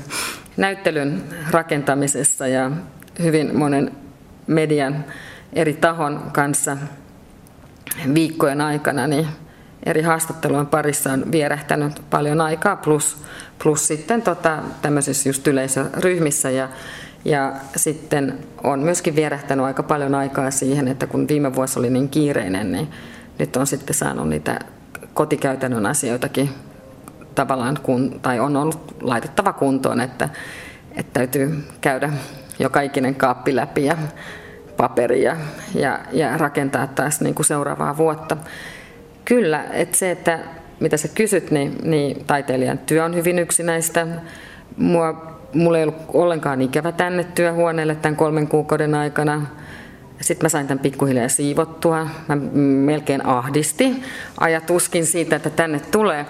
[0.56, 2.70] näyttelyn rakentamisessa ja
[3.22, 3.92] hyvin monen
[4.46, 5.04] median
[5.52, 6.76] eri tahon kanssa
[8.14, 9.26] viikkojen aikana, niin
[9.86, 13.16] eri haastattelujen parissa on vierähtänyt paljon aikaa, plus,
[13.62, 16.68] plus sitten tota, tämmöisissä just yleisöryhmissä ja,
[17.26, 22.08] ja sitten on myöskin vierähtänyt aika paljon aikaa siihen, että kun viime vuosi oli niin
[22.08, 22.88] kiireinen, niin
[23.38, 24.58] nyt on sitten saanut niitä
[25.14, 26.50] kotikäytännön asioitakin
[27.34, 30.28] tavallaan, kun, tai on ollut laitettava kuntoon, että,
[30.90, 32.12] että täytyy käydä
[32.58, 33.96] joka ikinen kaappi läpi ja
[34.76, 35.36] paperia
[35.74, 38.36] ja, ja rakentaa taas niin kuin seuraavaa vuotta.
[39.24, 40.38] Kyllä, että se, että
[40.80, 44.06] mitä sä kysyt, niin, niin taiteilijan työ on hyvin yksinäistä.
[44.76, 49.46] Mua, mulla ei ollut ollenkaan ikävä tänne työhuoneelle tämän kolmen kuukauden aikana.
[50.20, 52.08] Sitten mä sain tämän pikkuhiljaa siivottua.
[52.28, 52.36] Mä
[52.84, 54.02] melkein ahdisti
[54.40, 56.26] ajatuskin siitä, että tänne tulee.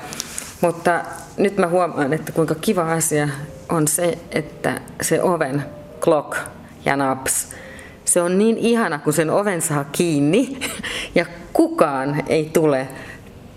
[0.61, 1.01] Mutta
[1.37, 3.29] nyt mä huomaan, että kuinka kiva asia
[3.69, 5.65] on se, että se oven
[6.01, 6.37] clock
[6.85, 7.49] ja naps,
[8.05, 10.59] se on niin ihana, kun sen oven saa kiinni
[11.15, 12.89] ja kukaan ei tule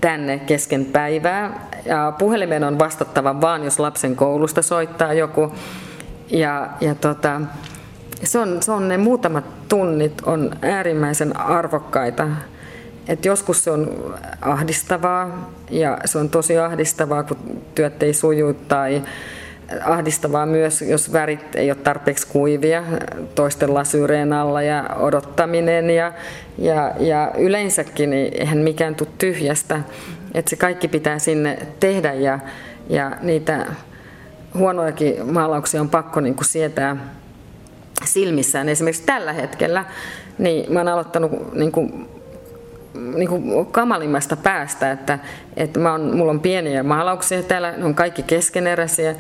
[0.02, 1.70] tänne kesken päivää.
[1.86, 5.54] Ja puhelimeen on vastattava vaan, jos lapsen koulusta soittaa joku.
[6.30, 7.42] Ja, ja tota,
[8.24, 12.28] se, on, se on ne muutamat tunnit on äärimmäisen arvokkaita.
[13.08, 19.02] Et joskus se on ahdistavaa ja se on tosi ahdistavaa, kun työt ei suju tai
[19.84, 22.84] ahdistavaa myös, jos värit ei ole tarpeeksi kuivia
[23.36, 26.14] toisten lasyyreen alla ja odottaminen ja,
[26.58, 29.80] ja, ja yleensäkin niin eihän mikään tule tyhjästä.
[30.34, 32.40] Että se kaikki pitää sinne tehdä ja,
[32.90, 33.66] ja niitä
[34.58, 36.98] huonojakin maalauksia on pakko niin kuin sietää
[38.06, 38.70] silmissään.
[38.70, 39.86] Esimerkiksi tällä hetkellä
[40.38, 42.10] niin mä oon aloittanut niin kuin,
[43.16, 45.20] niin kuin kamalimmasta päästä, että,
[45.58, 49.16] että mä on, mulla on pieniä maalauksia täällä, ne on kaikki keskeneräisiä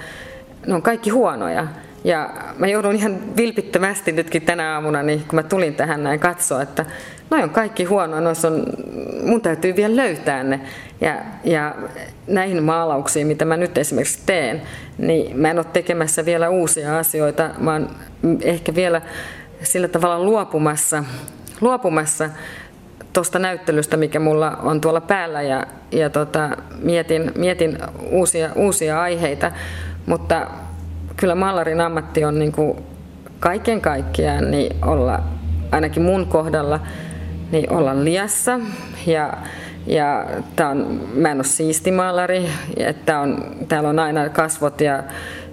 [0.67, 1.67] ne on kaikki huonoja.
[2.03, 6.61] Ja mä joudun ihan vilpittömästi nytkin tänä aamuna, niin kun mä tulin tähän näin katsoa,
[6.61, 6.85] että
[7.29, 8.65] noin on kaikki huonoja, noissa on,
[9.23, 10.59] mun täytyy vielä löytää ne.
[11.01, 11.75] Ja, ja
[12.27, 14.61] näihin maalauksiin, mitä mä nyt esimerkiksi teen,
[14.97, 17.89] niin mä en ole tekemässä vielä uusia asioita, oon
[18.41, 19.01] ehkä vielä
[19.63, 21.03] sillä tavalla luopumassa,
[21.61, 22.29] luopumassa
[23.13, 26.49] tuosta näyttelystä, mikä mulla on tuolla päällä ja, ja tota,
[26.81, 27.77] mietin, mietin
[28.11, 29.51] uusia, uusia aiheita.
[30.09, 30.47] Mutta
[31.17, 32.77] kyllä maalarin ammatti on niin kuin
[33.39, 35.23] kaiken kaikkiaan niin olla,
[35.71, 36.79] ainakin mun kohdalla,
[37.51, 38.59] niin olla liassa.
[39.07, 39.33] Ja,
[39.87, 45.03] ja tää on, mä en ole siisti maalari, että on, täällä on aina kasvot ja,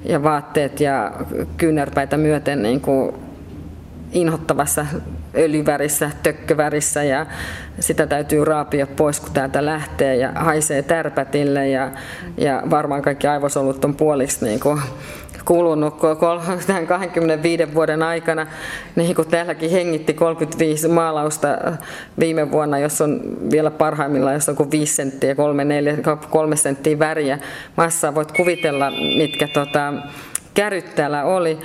[0.04, 1.12] ja vaatteet ja
[1.56, 3.12] kyynärpäitä myöten niin kuin
[4.12, 4.86] inhottavassa
[5.36, 7.26] öljyvärissä, tökkövärissä ja
[7.80, 11.90] sitä täytyy raapia pois, kun täältä lähtee ja haisee tärpätille ja,
[12.36, 14.80] ja varmaan kaikki aivosolut on puoliksi niin kuin
[15.46, 15.94] kulunut
[16.88, 18.46] 25 vuoden aikana,
[18.96, 21.48] niin kuin täälläkin hengitti 35 maalausta
[22.18, 23.20] viime vuonna, jos on
[23.50, 25.96] vielä parhaimmillaan, jos on kuin 5 senttiä, 3, 4,
[26.30, 27.38] 3 senttiä väriä
[27.76, 29.92] massaa, voit kuvitella, mitkä tota,
[30.54, 31.58] käryt täällä oli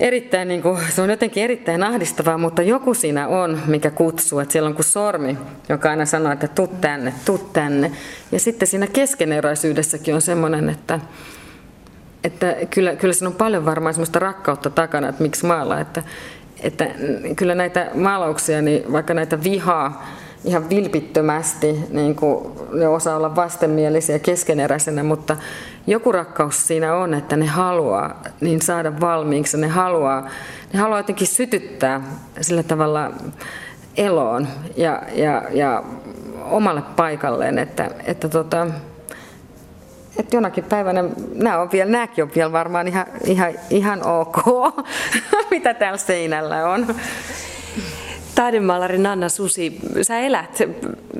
[0.00, 4.38] erittäin, niin kuin, se on jotenkin erittäin ahdistavaa, mutta joku siinä on, mikä kutsuu.
[4.38, 7.92] Että siellä on kuin sormi, joka aina sanoo, että tuu tänne, tuu tänne.
[8.32, 11.00] Ja sitten siinä keskeneräisyydessäkin on semmoinen, että,
[12.24, 15.80] että kyllä, kyllä siinä on paljon varmaan semmoista rakkautta takana, että miksi maalaa.
[15.80, 16.02] Että,
[16.60, 16.86] että
[17.36, 20.06] kyllä näitä maalauksia, niin vaikka näitä vihaa,
[20.44, 25.36] ihan vilpittömästi, niin kuin ne osaa olla vastenmielisiä keskeneräisenä, mutta
[25.86, 30.28] joku rakkaus siinä on, että ne haluaa niin saada valmiiksi, ne haluaa,
[30.72, 32.00] ne haluaa jotenkin sytyttää
[32.40, 33.10] sillä tavalla
[33.96, 35.82] eloon ja, ja, ja
[36.44, 38.66] omalle paikalleen, että, että tota,
[40.18, 44.36] että jonakin päivänä, nämä on vielä, nämäkin on vielä varmaan ihan, ihan, ihan ok,
[45.50, 46.86] mitä täällä seinällä on.
[48.38, 50.58] Taidemaalari Nanna Susi, sä elät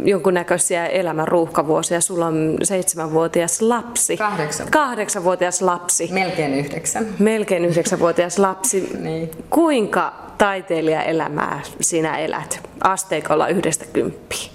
[0.05, 2.01] jonkunnäköisiä elämän ruuhkavuosia.
[2.01, 4.17] Sulla on seitsemänvuotias lapsi.
[4.17, 4.67] Kahdeksan.
[4.71, 6.09] Kahdeksanvuotias lapsi.
[6.13, 7.07] Melkein yhdeksän.
[7.19, 8.91] Melkein yhdeksänvuotias lapsi.
[9.03, 9.31] niin.
[9.51, 14.51] Kuinka taiteilijaelämää sinä elät asteikolla yhdestä kymppiin?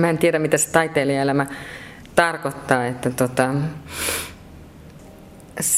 [0.00, 1.46] Mä en tiedä, mitä se taiteilijaelämä
[2.14, 2.86] tarkoittaa.
[2.86, 3.54] Että tota,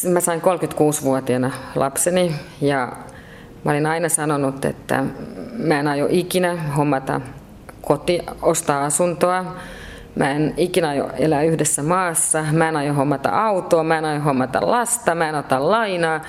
[0.09, 2.93] mä sain 36-vuotiaana lapseni ja
[3.65, 5.05] Mä olin aina sanonut, että
[5.59, 7.21] mä en aio ikinä hommata
[7.83, 9.55] koti, ostaa asuntoa.
[10.15, 12.45] Mä en ikinä aio elää yhdessä maassa.
[12.53, 16.21] Mä en aio hommata autoa, mä en aio hommata lasta, mä en ota lainaa.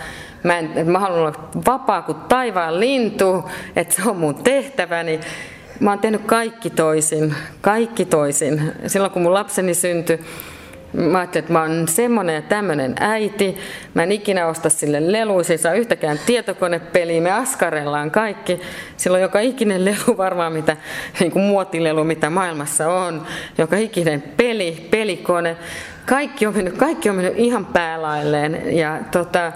[0.43, 5.19] Mä, en, mä haluan olla vapaa kuin taivaan lintu, että se on mun tehtäväni.
[5.79, 8.71] Mä oon tehnyt kaikki toisin, kaikki toisin.
[8.87, 10.19] Silloin kun mun lapseni syntyi,
[10.93, 13.57] Mä ajattelin, että mä oon semmonen ja tämmönen äiti.
[13.93, 17.21] Mä en ikinä osta sille leluja, se ei saa yhtäkään tietokonepeliä.
[17.21, 18.61] Me askarellaan kaikki.
[18.97, 20.77] Silloin joka ikinen lelu varmaan, mitä,
[21.19, 23.25] niin kuin muotilelu, mitä maailmassa on.
[23.57, 25.57] Joka ikinen peli, pelikone.
[26.05, 28.77] Kaikki on mennyt, kaikki on mennyt ihan päälailleen.
[28.77, 29.51] Ja tota,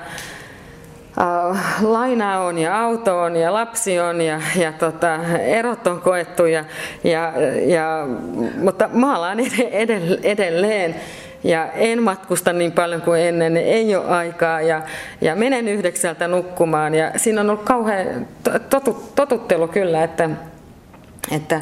[1.18, 6.46] Uh, laina on ja auto on ja lapsi on ja, ja tota, erot on koettu,
[6.46, 6.66] ja,
[7.04, 7.34] ja,
[7.66, 8.08] ja,
[8.62, 9.38] mutta maalaan
[10.24, 10.96] edelleen
[11.44, 14.62] ja en matkusta niin paljon kuin ennen, ei ole aikaa.
[14.62, 14.82] Ja,
[15.22, 16.96] ja menen yhdeksältä nukkumaan.
[16.96, 18.28] Ja siinä on ollut kauhean
[18.70, 20.30] totu, totuttelu kyllä, että,
[21.32, 21.62] että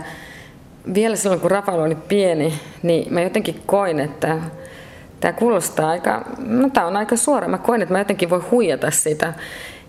[0.93, 4.37] vielä silloin kun Rafael oli pieni, niin mä jotenkin koin, että
[5.19, 8.91] tämä kuulostaa aika, no tämä on aika suora, mä koin, että mä jotenkin voin huijata
[8.91, 9.33] sitä,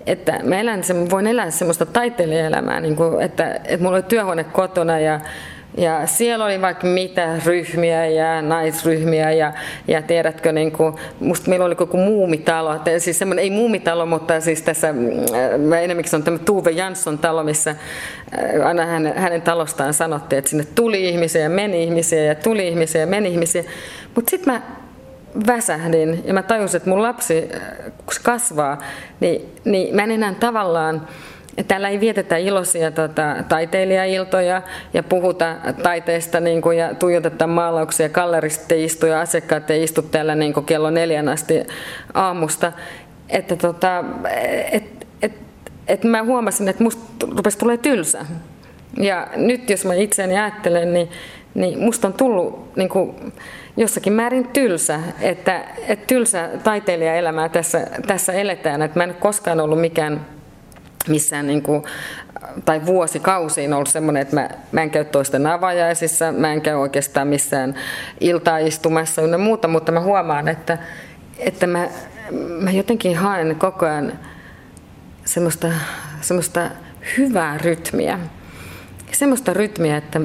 [0.06, 4.98] että mä elän, voin elää semmoista taiteilijaelämää, niin kuin, että, että mulla oli työhuone kotona
[4.98, 5.20] ja
[5.76, 9.52] ja siellä oli vaikka mitä ryhmiä ja naisryhmiä ja,
[9.88, 14.62] ja tiedätkö, niin kuin, musta meillä oli koko muumitalo, siis semmoinen, ei muumitalo, mutta siis
[14.62, 19.94] tässä, mm, mä enemmänkin on tämä Tuve Jansson talo, missä äh, aina hänen, hänen talostaan
[19.94, 23.64] sanottiin, että sinne tuli ihmisiä ja meni ihmisiä ja tuli ihmisiä ja meni ihmisiä.
[24.14, 24.62] Mutta sitten mä
[25.46, 28.78] väsähdin ja mä tajusin, että mun lapsi, äh, kun se kasvaa,
[29.20, 31.08] niin, niin mä en enää tavallaan,
[31.68, 34.62] Täällä ei vietetä iloisia tota, taiteilijailtoja
[34.94, 38.08] ja puhuta taiteesta niin kuin, ja tuijoteta maalauksia.
[38.08, 41.54] Galleristit ei istu ja asiakkaat ei istu täällä niin kuin kello neljän asti
[42.14, 42.72] aamusta.
[43.28, 44.04] Että tota,
[44.72, 45.32] et, et,
[45.88, 48.26] et mä huomasin, että musta rupesi tulee tylsä.
[48.98, 51.08] Ja nyt jos mä itseäni ajattelen, niin,
[51.54, 53.32] niin musta on tullut niin kuin,
[53.76, 58.82] jossakin määrin tylsä, että, että tylsä taiteilijaelämää tässä, tässä eletään.
[58.82, 60.26] Että mä en koskaan ollut mikään
[61.08, 61.82] missään niin kuin,
[62.64, 67.28] tai vuosikausiin ollut semmoinen, että mä, mä en käy toisten avajaisissa, mä en käy oikeastaan
[67.28, 67.74] missään
[68.20, 70.78] iltaistumassa ynnä muuta, mutta mä huomaan, että,
[71.38, 71.88] että mä,
[72.60, 74.12] mä jotenkin haen koko ajan
[75.24, 75.68] semmoista,
[76.20, 76.70] semmoista
[77.18, 78.18] hyvää rytmiä.
[79.12, 80.20] Semmoista rytmiä, että,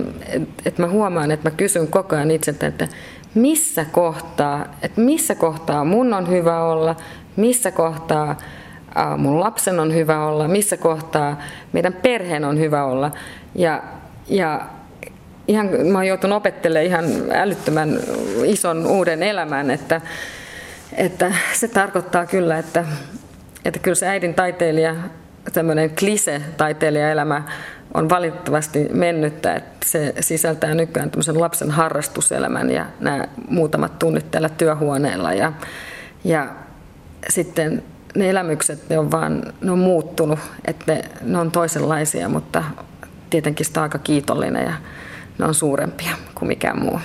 [0.66, 2.88] että mä huomaan, että mä kysyn koko ajan itseltä, että
[3.34, 6.96] missä kohtaa, että missä kohtaa mun on hyvä olla,
[7.36, 8.38] missä kohtaa
[9.18, 11.42] mun lapsen on hyvä olla, missä kohtaa
[11.74, 13.12] meidän perheen on hyvä olla.
[13.56, 13.84] Ja,
[14.30, 14.62] ja
[15.48, 18.00] ihan, mä oon joutunut opettelemaan ihan älyttömän
[18.46, 20.02] ison uuden elämän, että,
[20.94, 22.86] että se tarkoittaa kyllä, että,
[23.66, 24.96] että kyllä se äidin taiteilija,
[25.54, 27.44] tämmöinen klise taiteilijaelämä
[27.94, 34.50] on valitettavasti mennyttä, että se sisältää nykyään tämmöisen lapsen harrastuselämän ja nämä muutamat tunnit täällä
[34.50, 35.54] työhuoneella ja,
[36.24, 36.48] ja
[37.30, 37.84] sitten
[38.16, 42.64] ne elämykset, ne on vaan, ne on muuttunut, että ne, ne on toisenlaisia, mutta
[43.30, 44.74] tietenkin sitä aika kiitollinen ja
[45.38, 47.00] ne on suurempia kuin mikään muu.